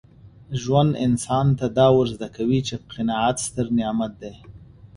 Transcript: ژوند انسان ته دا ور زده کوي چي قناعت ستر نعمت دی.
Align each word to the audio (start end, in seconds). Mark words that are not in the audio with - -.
ژوند 0.61 0.91
انسان 1.05 1.47
ته 1.59 1.65
دا 1.77 1.87
ور 1.95 2.07
زده 2.15 2.27
کوي 2.37 2.59
چي 2.67 2.75
قناعت 2.93 3.37
ستر 3.45 3.65
نعمت 3.77 4.13
دی. 4.21 4.33